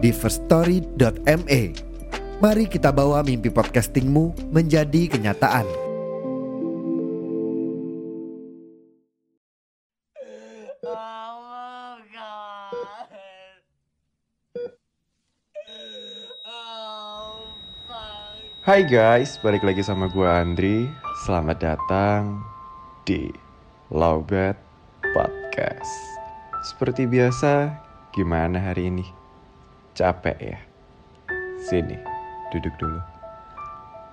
[0.00, 1.62] di firststory.me.
[2.40, 5.68] Mari kita bawa mimpi podcastingmu menjadi kenyataan.
[10.88, 13.60] Oh God.
[16.48, 17.44] Oh
[17.84, 18.40] fuck.
[18.64, 20.88] Hai guys, balik lagi sama gue Andri.
[21.28, 22.40] Selamat datang
[23.04, 23.28] di
[23.92, 24.56] Lowbat
[25.12, 25.92] Podcast.
[26.64, 27.68] Seperti biasa,
[28.16, 29.19] gimana hari ini?
[29.94, 30.58] Capek ya?
[31.60, 31.98] Sini,
[32.54, 33.00] duduk dulu.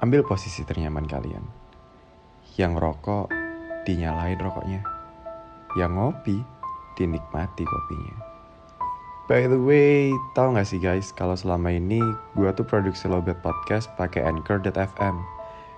[0.02, 1.46] Ambil posisi ternyaman kalian.
[2.58, 3.30] Yang rokok,
[3.86, 4.82] dinyalain rokoknya.
[5.78, 6.38] Yang ngopi,
[6.98, 8.18] dinikmati kopinya.
[9.30, 12.02] By the way, tau gak sih guys, kalau selama ini
[12.34, 15.16] gue tuh produksi Lobet Podcast pakai Anchor.fm.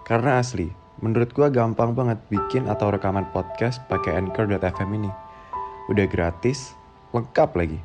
[0.07, 0.71] Karena asli,
[1.03, 5.11] menurut gue gampang banget bikin atau rekaman podcast pakai Anchor.fm ini.
[5.91, 6.77] Udah gratis,
[7.11, 7.79] lengkap lagi.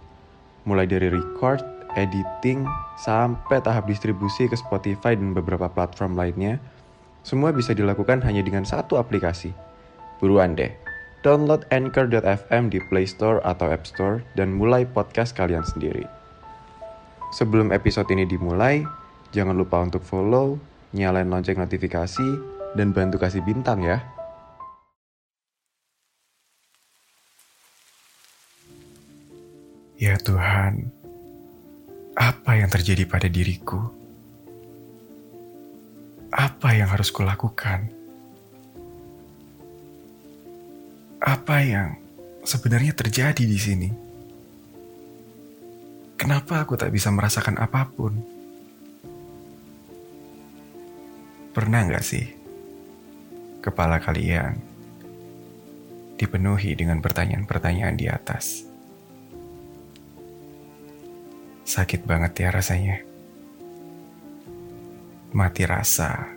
[0.68, 2.66] Mulai dari record, editing,
[3.00, 6.60] sampai tahap distribusi ke Spotify dan beberapa platform lainnya,
[7.24, 9.50] semua bisa dilakukan hanya dengan satu aplikasi.
[10.20, 10.70] Buruan deh,
[11.24, 16.04] download Anchor.fm di Play Store atau App Store dan mulai podcast kalian sendiri.
[17.34, 18.84] Sebelum episode ini dimulai,
[19.34, 20.60] jangan lupa untuk follow,
[20.94, 22.28] nyalain lonceng notifikasi,
[22.78, 23.98] dan bantu kasih bintang ya.
[29.94, 30.92] Ya Tuhan,
[32.14, 33.82] apa yang terjadi pada diriku?
[36.30, 37.90] Apa yang harus kulakukan?
[41.18, 41.98] Apa yang
[42.46, 43.90] sebenarnya terjadi di sini?
[46.14, 48.14] Kenapa aku tak bisa merasakan apa pun?
[51.54, 52.26] Pernah nggak sih
[53.62, 54.58] kepala kalian
[56.14, 58.73] dipenuhi dengan pertanyaan-pertanyaan di atas?
[61.74, 63.02] Sakit banget ya rasanya.
[65.34, 66.30] Mati rasa.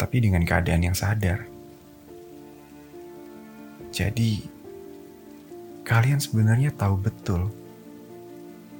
[0.00, 1.44] Tapi dengan keadaan yang sadar.
[3.92, 4.40] Jadi,
[5.84, 7.52] kalian sebenarnya tahu betul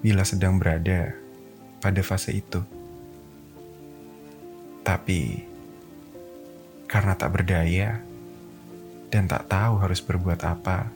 [0.00, 1.12] bila sedang berada
[1.84, 2.64] pada fase itu.
[4.80, 5.44] Tapi,
[6.88, 8.00] karena tak berdaya
[9.12, 10.88] dan tak tahu harus berbuat apa,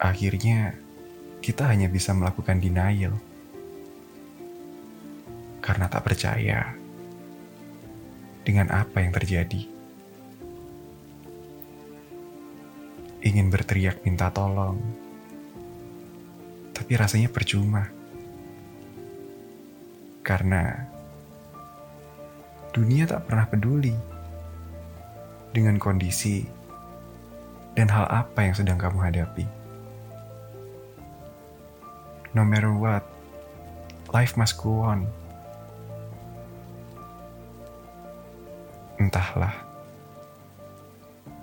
[0.00, 0.87] akhirnya
[1.48, 3.16] kita hanya bisa melakukan denial
[5.64, 6.76] karena tak percaya
[8.44, 9.64] dengan apa yang terjadi.
[13.24, 14.76] Ingin berteriak minta tolong,
[16.76, 17.88] tapi rasanya percuma
[20.20, 20.84] karena
[22.76, 23.96] dunia tak pernah peduli
[25.56, 26.44] dengan kondisi
[27.72, 29.57] dan hal apa yang sedang kamu hadapi.
[32.38, 33.02] No matter what,
[34.14, 35.10] life must go on.
[38.94, 39.58] Entahlah.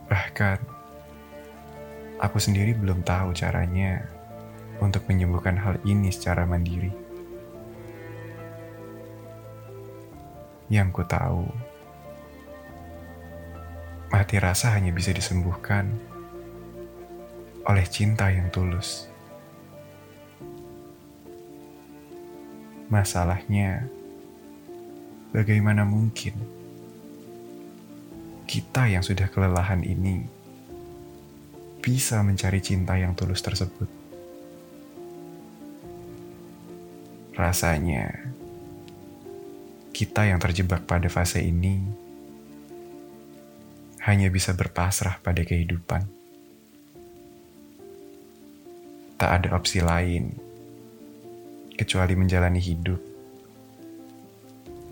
[0.07, 0.63] Bahkan,
[2.23, 4.07] aku sendiri belum tahu caranya
[4.79, 6.95] untuk menyembuhkan hal ini secara mandiri.
[10.71, 11.43] Yang ku tahu,
[14.15, 15.91] mati rasa hanya bisa disembuhkan
[17.67, 19.11] oleh cinta yang tulus.
[22.85, 23.89] Masalahnya,
[25.33, 26.37] bagaimana mungkin
[28.45, 30.21] kita yang sudah kelelahan ini
[31.81, 33.89] bisa mencari cinta yang tulus tersebut?
[37.33, 38.29] Rasanya,
[39.89, 41.81] kita yang terjebak pada fase ini
[44.05, 46.05] hanya bisa berpasrah pada kehidupan.
[49.17, 50.44] Tak ada opsi lain
[51.75, 53.01] kecuali menjalani hidup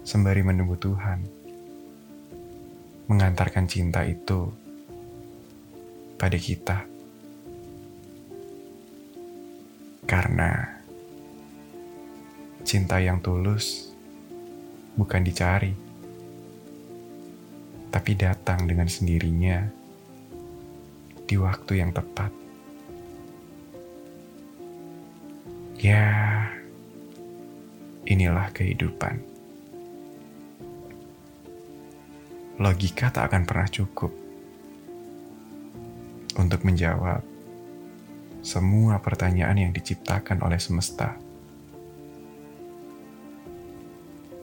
[0.04, 1.44] sembari menunggu Tuhan
[3.08, 4.52] mengantarkan cinta itu
[6.20, 6.88] pada kita.
[10.04, 10.80] Karena
[12.64, 13.92] cinta yang tulus
[14.96, 15.74] bukan dicari,
[17.92, 19.68] tapi datang dengan sendirinya
[21.28, 22.32] di waktu yang tepat.
[25.84, 26.48] Ya,
[28.04, 29.20] inilah kehidupan.
[32.60, 34.12] Logika tak akan pernah cukup
[36.38, 37.26] untuk menjawab
[38.44, 41.16] semua pertanyaan yang diciptakan oleh semesta.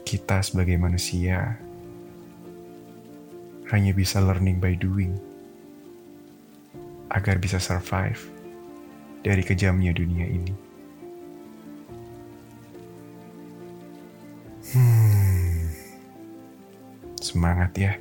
[0.02, 1.54] Kita sebagai manusia
[3.70, 5.14] hanya bisa learning by doing
[7.14, 8.18] agar bisa survive
[9.22, 10.69] dari kejamnya dunia ini.
[14.70, 15.66] Hmm,
[17.18, 17.98] semangat ya.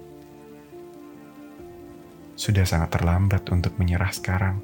[2.38, 4.62] Sudah sangat terlambat untuk menyerah sekarang.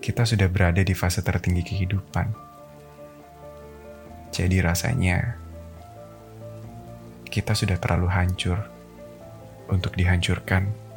[0.00, 2.32] Kita sudah berada di fase tertinggi kehidupan.
[4.32, 5.36] Jadi rasanya
[7.28, 8.56] kita sudah terlalu hancur
[9.68, 10.87] untuk dihancurkan